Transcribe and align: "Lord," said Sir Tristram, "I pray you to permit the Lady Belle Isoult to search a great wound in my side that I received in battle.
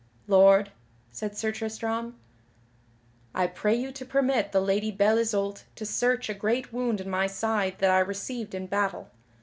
"Lord," 0.25 0.71
said 1.11 1.37
Sir 1.37 1.51
Tristram, 1.51 2.15
"I 3.35 3.45
pray 3.45 3.75
you 3.75 3.91
to 3.91 4.03
permit 4.03 4.51
the 4.51 4.59
Lady 4.59 4.89
Belle 4.89 5.19
Isoult 5.19 5.65
to 5.75 5.85
search 5.85 6.27
a 6.27 6.33
great 6.33 6.73
wound 6.73 6.99
in 6.99 7.07
my 7.07 7.27
side 7.27 7.75
that 7.77 7.91
I 7.91 7.99
received 7.99 8.55
in 8.55 8.65
battle. 8.65 9.11